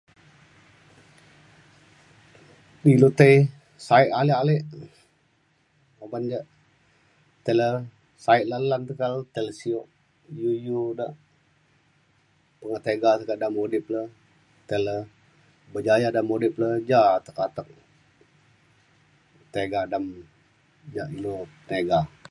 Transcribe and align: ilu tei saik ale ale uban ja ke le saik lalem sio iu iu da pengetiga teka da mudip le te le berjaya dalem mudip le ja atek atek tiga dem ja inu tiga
ilu 2.91 3.09
tei 3.19 3.35
saik 3.87 4.09
ale 4.19 4.33
ale 4.41 4.55
uban 6.03 6.23
ja 6.31 6.39
ke 7.45 7.51
le 7.59 7.69
saik 8.25 8.43
lalem 8.51 8.81
sio 9.59 9.79
iu 10.39 10.49
iu 10.65 10.81
da 10.99 11.07
pengetiga 12.59 13.11
teka 13.19 13.35
da 13.41 13.47
mudip 13.55 13.85
le 13.93 14.01
te 14.69 14.75
le 14.85 14.95
berjaya 15.73 16.09
dalem 16.11 16.29
mudip 16.31 16.53
le 16.61 16.69
ja 16.89 16.99
atek 17.17 17.37
atek 17.45 17.67
tiga 19.53 19.81
dem 19.91 20.05
ja 20.95 21.03
inu 21.17 21.33
tiga 21.69 21.99